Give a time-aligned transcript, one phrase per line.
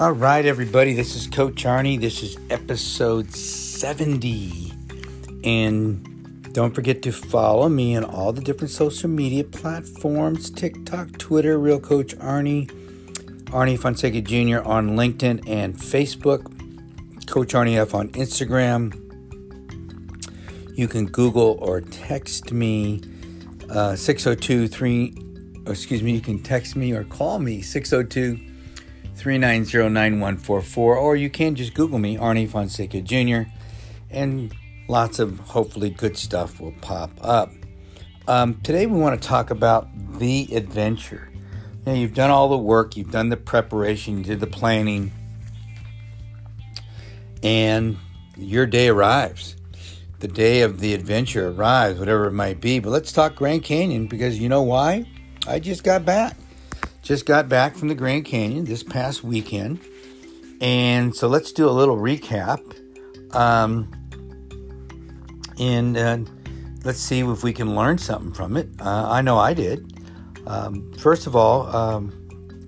[0.00, 2.00] All right, everybody, this is Coach Arnie.
[2.00, 4.72] This is episode 70.
[5.42, 11.58] And don't forget to follow me on all the different social media platforms TikTok, Twitter,
[11.58, 12.70] Real Coach Arnie,
[13.46, 14.64] Arnie Fonseca Jr.
[14.64, 16.44] on LinkedIn and Facebook,
[17.26, 18.94] Coach Arnie F on Instagram.
[20.78, 23.00] You can Google or text me
[23.68, 25.14] uh, 3,
[25.66, 28.47] excuse me, you can text me or call me 602
[29.18, 33.50] 390 9144, or you can just Google me, Arnie Fonseca Jr.,
[34.10, 34.54] and
[34.88, 37.52] lots of hopefully good stuff will pop up.
[38.28, 41.30] Um, today, we want to talk about the adventure.
[41.84, 45.10] Know, you've done all the work, you've done the preparation, you did the planning,
[47.42, 47.96] and
[48.36, 49.56] your day arrives.
[50.20, 52.78] The day of the adventure arrives, whatever it might be.
[52.78, 55.06] But let's talk Grand Canyon because you know why?
[55.46, 56.36] I just got back.
[57.08, 59.80] Just got back from the Grand Canyon this past weekend.
[60.60, 62.60] And so let's do a little recap.
[63.34, 63.90] Um,
[65.58, 66.18] and uh,
[66.84, 68.68] let's see if we can learn something from it.
[68.78, 69.90] Uh, I know I did.
[70.46, 72.12] Um, first of all, um,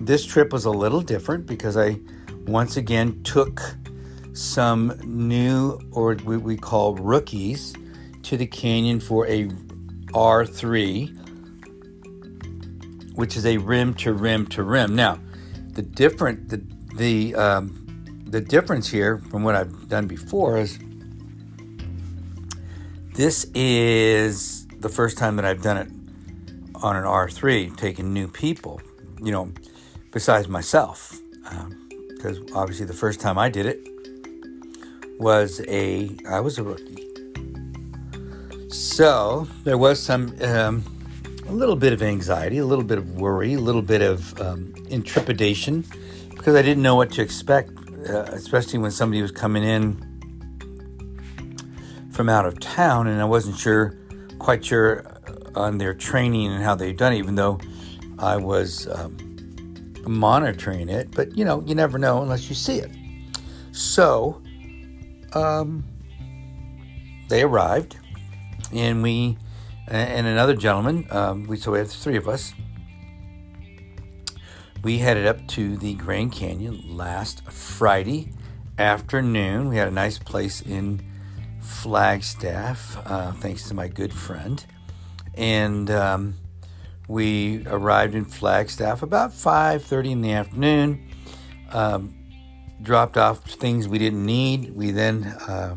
[0.00, 2.00] this trip was a little different because I
[2.44, 3.62] once again took
[4.32, 7.72] some new, or what we call rookies,
[8.24, 9.44] to the canyon for a
[10.08, 11.23] R3
[13.14, 14.94] which is a rim to rim to rim.
[14.94, 15.18] Now,
[15.72, 16.62] the different the
[16.94, 20.78] the um, the difference here from what I've done before is
[23.14, 25.88] this is the first time that I've done it
[26.82, 28.80] on an R3, taking new people.
[29.22, 29.52] You know,
[30.10, 31.18] besides myself,
[32.08, 33.88] because um, obviously the first time I did it
[35.18, 36.98] was a I was a rookie.
[38.68, 40.34] So there was some.
[40.42, 40.93] Um,
[41.48, 44.74] a little bit of anxiety, a little bit of worry, a little bit of um,
[44.88, 45.84] intrepidation
[46.30, 47.70] because I didn't know what to expect,
[48.08, 50.10] uh, especially when somebody was coming in
[52.12, 53.96] from out of town and I wasn't sure,
[54.38, 55.04] quite sure
[55.54, 57.58] on their training and how they've done it, even though
[58.18, 59.16] I was um,
[60.06, 61.10] monitoring it.
[61.10, 62.90] But you know, you never know unless you see it.
[63.72, 64.40] So,
[65.32, 65.84] um,
[67.28, 67.96] they arrived
[68.72, 69.36] and we
[69.88, 71.06] and another gentleman.
[71.10, 72.54] Um, we so we have three of us.
[74.82, 78.32] We headed up to the Grand Canyon last Friday
[78.78, 79.68] afternoon.
[79.68, 81.02] We had a nice place in
[81.60, 84.64] Flagstaff, uh, thanks to my good friend,
[85.34, 86.34] and um,
[87.08, 91.08] we arrived in Flagstaff about 5:30 in the afternoon.
[91.72, 92.14] Um,
[92.82, 94.74] dropped off things we didn't need.
[94.76, 95.76] We then uh,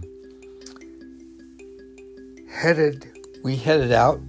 [2.49, 3.16] headed
[3.47, 4.19] we headed out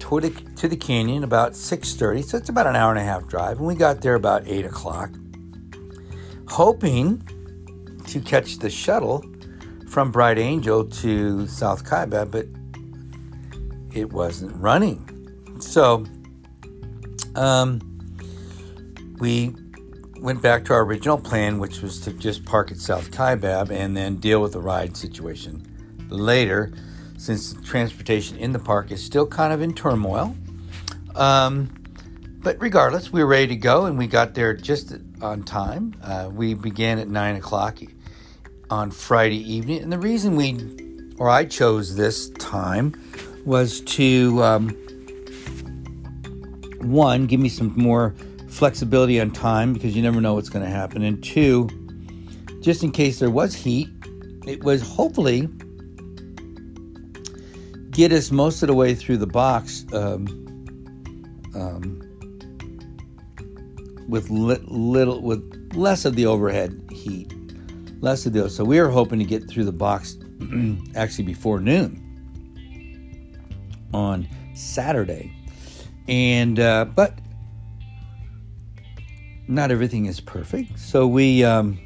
[0.00, 3.24] to the, to the canyon about 6.30 so it's about an hour and a half
[3.28, 5.10] drive and we got there about 8 o'clock
[6.48, 7.22] hoping
[8.08, 9.24] to catch the shuttle
[9.88, 12.46] from bright angel to south kaibab but
[13.94, 15.08] it wasn't running.
[15.60, 16.04] So
[17.36, 17.80] um,
[19.18, 19.54] we
[20.18, 23.96] went back to our original plan which was to just park at south kaibab and
[23.96, 25.62] then deal with the ride situation
[26.08, 26.72] later
[27.18, 30.36] since transportation in the park is still kind of in turmoil.
[31.14, 31.70] Um,
[32.46, 35.94] but regardless, we were ready to go and we got there just on time.
[36.02, 37.78] Uh, we began at 9 o'clock
[38.70, 39.82] on Friday evening.
[39.82, 42.94] And the reason we, or I chose this time,
[43.44, 44.68] was to, um,
[46.80, 48.14] one, give me some more
[48.48, 51.02] flexibility on time because you never know what's going to happen.
[51.02, 51.68] And two,
[52.60, 53.88] just in case there was heat,
[54.46, 55.48] it was hopefully
[57.96, 60.26] get us most of the way through the box um,
[61.54, 62.02] um,
[64.06, 67.32] with li- little with less of the overhead heat,
[68.02, 68.50] less of the.
[68.50, 70.18] So we were hoping to get through the box
[70.94, 72.02] actually before noon
[73.94, 75.34] on Saturday,
[76.06, 77.18] and uh, but
[79.48, 80.78] not everything is perfect.
[80.78, 81.78] So we um,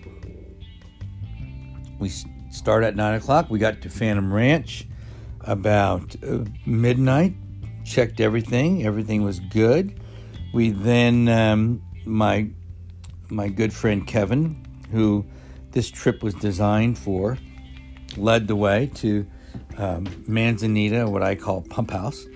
[2.00, 2.08] we
[2.50, 3.48] start at nine o'clock.
[3.48, 4.88] We got to Phantom Ranch
[5.42, 7.34] about uh, midnight,
[7.84, 10.00] checked everything, everything was good.
[10.52, 12.50] We then, um, my,
[13.28, 15.24] my good friend Kevin, who
[15.70, 17.38] this trip was designed for,
[18.16, 19.26] led the way to
[19.78, 22.26] um, Manzanita, what I call Pump House.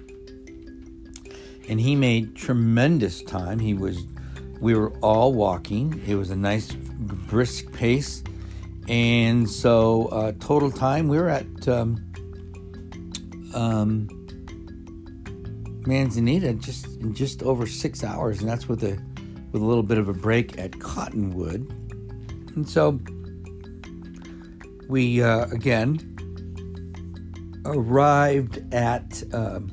[1.68, 3.58] And he made tremendous time.
[3.58, 4.06] He was,
[4.60, 6.02] we were all walking.
[6.06, 8.22] It was a nice, brisk pace.
[8.86, 12.12] And so, uh, total time, we were at um,
[13.54, 14.08] um,
[15.86, 18.98] Manzanita just in just over six hours, and that's with a
[19.52, 21.70] with a little bit of a break at Cottonwood.
[22.54, 23.00] And so
[24.88, 26.10] we uh, again
[27.64, 29.70] arrived at um,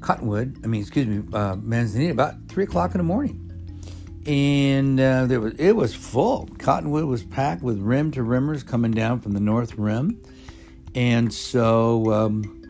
[0.00, 0.58] Cottonwood.
[0.64, 3.44] I mean, excuse me, uh, Manzanita about three o'clock in the morning,
[4.26, 6.48] and uh, there was it was full.
[6.58, 10.20] Cottonwood was packed with rim to rimmers coming down from the north rim,
[10.94, 12.60] and so um,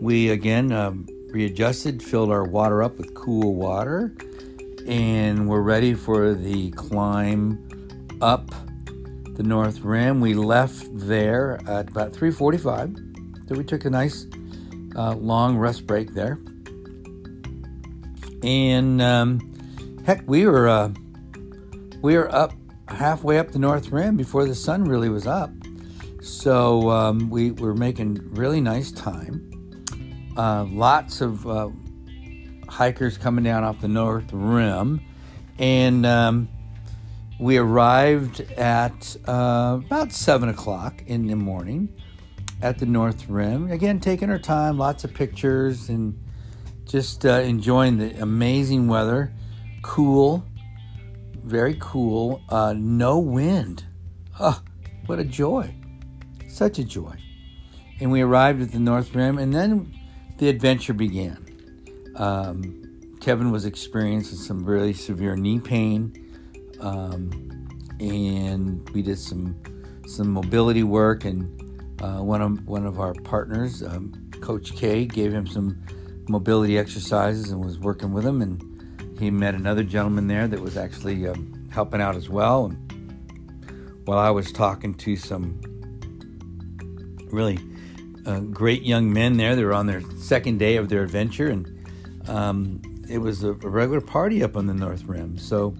[0.00, 4.14] we again um, readjusted, filled our water up with cool water,
[4.86, 7.64] and we're ready for the climb
[8.20, 8.50] up
[9.36, 10.20] the North Rim.
[10.20, 14.26] We left there at about 3:45, so we took a nice
[14.96, 16.38] uh, long rest break there,
[18.42, 20.90] and um, heck, we were uh,
[22.02, 22.52] we were up
[22.88, 25.50] halfway up the North Rim before the sun really was up.
[26.20, 29.84] So um, we were making really nice time.
[30.36, 31.68] Uh, lots of uh,
[32.68, 35.00] hikers coming down off the North Rim,
[35.58, 36.48] and um,
[37.38, 41.88] we arrived at uh, about seven o'clock in the morning
[42.62, 43.70] at the North Rim.
[43.70, 46.20] Again, taking our time, lots of pictures, and
[46.84, 49.32] just uh, enjoying the amazing weather.
[49.82, 50.44] Cool,
[51.44, 52.42] very cool.
[52.48, 53.84] Uh, no wind.
[54.40, 54.60] Oh,
[55.06, 55.74] what a joy!
[56.58, 57.14] Such a joy.
[58.00, 59.94] And we arrived at the North Rim, and then
[60.38, 61.38] the adventure began.
[62.16, 66.12] Um, Kevin was experiencing some really severe knee pain
[66.80, 67.30] um,
[68.00, 69.56] and we did some
[70.08, 71.24] some mobility work.
[71.24, 75.80] And uh, one of one of our partners, um, Coach K, gave him some
[76.28, 78.42] mobility exercises and was working with him.
[78.42, 82.66] And he met another gentleman there that was actually um, helping out as well.
[82.66, 85.60] And while I was talking to some
[87.32, 87.58] really
[88.26, 92.28] uh, great young men there, they were on their second day of their adventure, and
[92.28, 95.38] um, it was a, regular party up on the North Rim.
[95.38, 95.74] So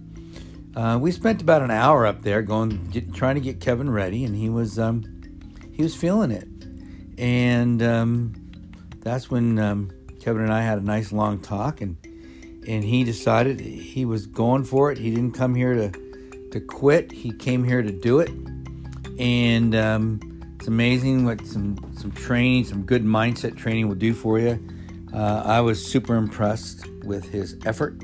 [0.75, 4.25] uh, we spent about an hour up there going, get, trying to get Kevin ready,
[4.25, 5.05] and he was um,
[5.73, 6.49] he was feeling it.
[7.19, 8.35] And um,
[9.01, 9.91] that's when um,
[10.21, 11.97] Kevin and I had a nice long talk, and
[12.67, 14.99] and he decided he was going for it.
[14.99, 15.91] He didn't come here to
[16.53, 17.12] to quit.
[17.12, 18.31] He came here to do it,
[19.19, 20.21] and um,
[20.69, 24.62] it's amazing what some some training, some good mindset training will do for you.
[25.15, 27.94] Uh, I was super impressed with his effort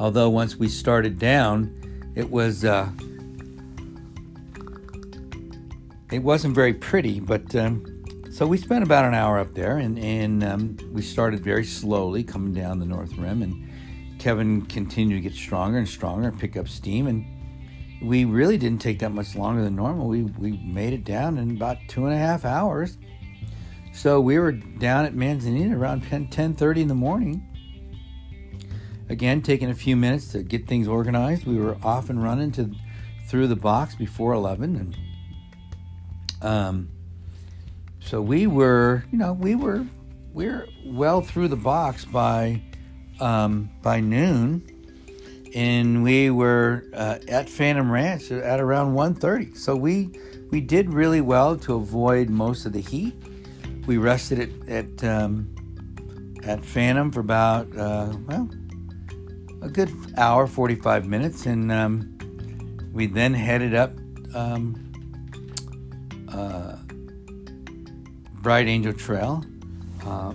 [0.00, 2.88] Although once we started down, it was uh,
[6.10, 7.20] it wasn't very pretty.
[7.20, 11.44] But um, so we spent about an hour up there, and and um, we started
[11.44, 16.28] very slowly coming down the North Rim, and Kevin continued to get stronger and stronger
[16.28, 17.26] and pick up steam, and
[18.02, 20.08] we really didn't take that much longer than normal.
[20.08, 22.98] We we made it down in about two and a half hours.
[23.92, 27.50] So we were down at Manzanita around 10, 10.30 in the morning
[29.10, 31.44] Again, taking a few minutes to get things organized.
[31.44, 32.70] We were off and running to
[33.26, 34.96] through the box before 11 and
[36.42, 36.88] um,
[38.00, 39.84] so we were, you know, we were
[40.32, 42.62] we are well through the box by
[43.18, 44.79] um, by noon,
[45.54, 49.56] and we were uh, at Phantom Ranch at around 1:30.
[49.56, 50.10] So we
[50.50, 53.14] we did really well to avoid most of the heat.
[53.86, 54.38] We rested
[54.68, 55.54] at at um,
[56.44, 58.48] at Phantom for about uh, well
[59.62, 62.16] a good hour, 45 minutes, and um,
[62.92, 63.92] we then headed up
[64.34, 64.74] um,
[66.32, 66.76] uh,
[68.40, 69.44] Bright Angel Trail.
[70.06, 70.32] Uh,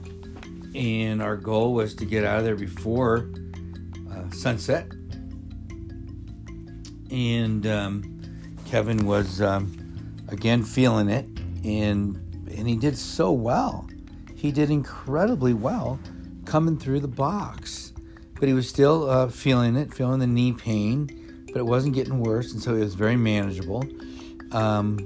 [0.75, 3.29] and our goal was to get out of there before
[4.11, 4.91] uh, sunset.
[7.11, 8.21] And um,
[8.65, 11.25] Kevin was um, again feeling it,
[11.63, 12.17] and
[12.55, 13.87] and he did so well.
[14.35, 15.99] He did incredibly well
[16.45, 17.85] coming through the box
[18.39, 22.19] but he was still uh, feeling it, feeling the knee pain, but it wasn't getting
[22.19, 23.83] worse, and so it was very manageable.
[24.51, 24.99] Um,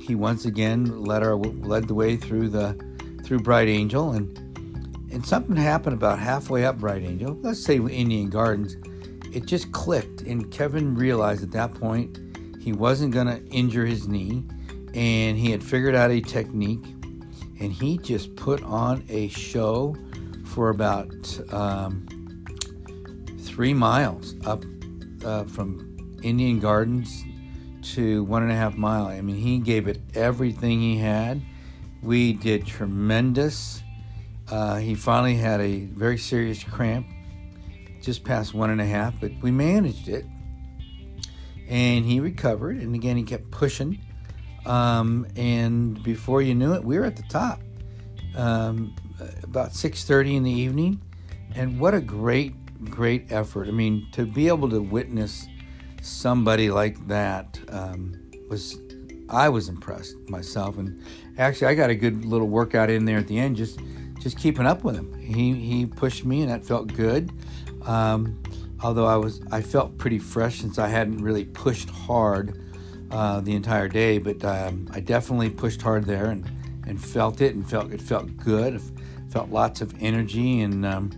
[0.00, 2.74] he once again led our led the way through the
[3.24, 4.38] through Bright Angel, and
[5.10, 7.36] and something happened about halfway up Bright Angel.
[7.42, 8.76] Let's say Indian Gardens,
[9.36, 12.18] it just clicked, and Kevin realized at that point
[12.60, 14.44] he wasn't going to injure his knee,
[14.94, 16.84] and he had figured out a technique,
[17.60, 19.94] and he just put on a show
[20.44, 21.40] for about.
[21.52, 22.06] Um,
[23.56, 24.62] three miles up
[25.24, 27.24] uh, from Indian Gardens
[27.94, 29.06] to one and a half mile.
[29.06, 31.40] I mean, he gave it everything he had.
[32.02, 33.82] We did tremendous.
[34.50, 37.06] Uh, he finally had a very serious cramp,
[38.06, 40.24] just past one and a half, but we managed it.
[41.68, 43.98] And he recovered, and again, he kept pushing.
[44.64, 47.60] Um, and before you knew it, we were at the top.
[48.36, 48.94] Um,
[49.42, 51.02] about 6:30 in the evening,
[51.54, 53.66] and what a great great effort.
[53.66, 55.46] I mean, to be able to witness
[56.02, 58.14] somebody like that um,
[58.48, 58.78] was,
[59.28, 60.78] I was impressed myself.
[60.78, 61.02] And
[61.38, 63.80] actually, I got a good little workout in there at the end, just
[64.20, 65.12] just keeping up with him.
[65.18, 67.32] He he pushed me, and that felt good.
[67.86, 68.42] Um,
[68.82, 72.60] although I was, I felt pretty fresh since I hadn't really pushed hard
[73.10, 76.44] uh, the entire day, but um, I definitely pushed hard there and,
[76.86, 78.80] and felt it and felt it felt good.
[79.30, 81.10] felt lots of energy and um,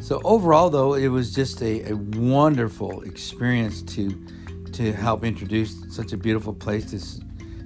[0.00, 4.10] so overall though it was just a, a, wonderful experience to
[4.72, 7.00] to help introduce such a beautiful place to,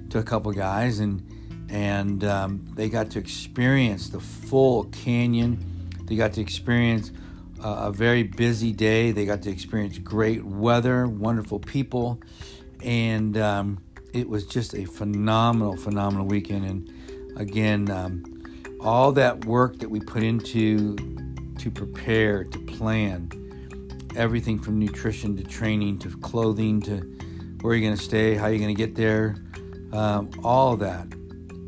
[0.09, 1.21] to a couple guys and
[1.71, 5.57] and um, they got to experience the full canyon.
[6.05, 7.11] They got to experience
[7.63, 9.11] a very busy day.
[9.11, 12.19] They got to experience great weather, wonderful people,
[12.83, 16.65] and um, it was just a phenomenal, phenomenal weekend.
[16.65, 18.23] And again, um,
[18.79, 20.95] all that work that we put into
[21.59, 23.29] to prepare, to plan,
[24.15, 26.97] everything from nutrition to training to clothing to
[27.61, 29.35] where you're going to stay, how you're going to get there,
[29.93, 31.07] um, all that.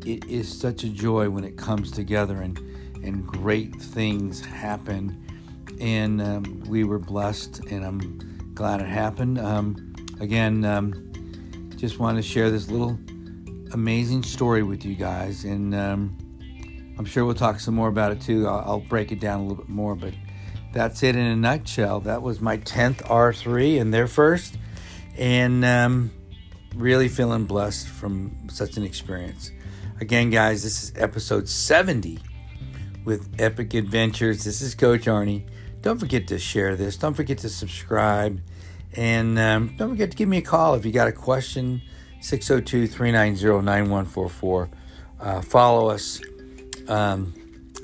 [0.04, 2.58] It is such a joy when it comes together and
[3.02, 5.20] and great things happen.
[5.80, 9.38] And um, we were blessed, and I'm glad it happened.
[9.38, 11.12] Um, again, um,
[11.76, 12.98] just wanted to share this little
[13.72, 16.16] amazing story with you guys, and um,
[16.98, 18.46] I'm sure we'll talk some more about it too.
[18.46, 20.14] I'll, I'll, break it down a little bit more, but
[20.72, 22.00] that's it in a nutshell.
[22.00, 24.56] That was my 10th R3 and their first,
[25.16, 26.12] and um,
[26.76, 29.50] really feeling blessed from such an experience.
[30.00, 32.18] Again, guys, this is episode 70
[33.04, 34.44] with Epic Adventures.
[34.44, 35.44] This is Coach Arnie.
[35.84, 36.96] Don't forget to share this.
[36.96, 38.40] Don't forget to subscribe
[38.94, 41.82] and um, don't forget to give me a call if you got a question
[42.22, 44.70] 602 390 9144.
[45.20, 46.22] Uh, follow us.
[46.88, 47.34] Um,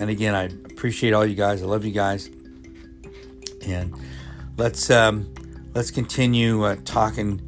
[0.00, 1.62] and again, I appreciate all you guys.
[1.62, 2.30] I love you guys.
[3.66, 3.94] And
[4.56, 5.34] let's um,
[5.74, 7.42] let's continue uh, talking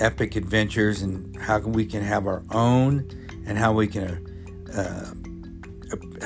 [0.00, 3.08] epic adventures and how we can have our own
[3.46, 4.26] and how we can
[4.74, 5.14] uh,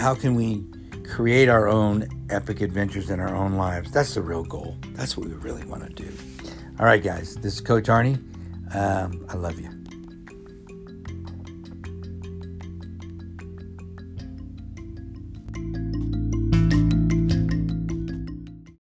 [0.00, 0.64] how can we
[1.04, 3.90] create our own epic adventures in our own lives.
[3.92, 4.76] That's the real goal.
[4.92, 6.11] That's what we really want to do.
[6.78, 8.16] All right, guys, this is Coach Arnie.
[8.75, 9.74] Um, I love you.